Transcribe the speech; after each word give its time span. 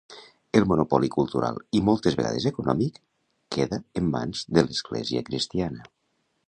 El 0.59 0.63
monopoli 0.69 1.09
cultural, 1.15 1.59
i 1.79 1.81
moltes 1.89 2.17
vegades 2.21 2.47
econòmic, 2.53 2.99
queda 3.57 3.81
en 4.03 4.09
mans 4.17 4.45
de 4.59 4.67
l'Església 4.69 5.27
cristiana. 5.31 5.89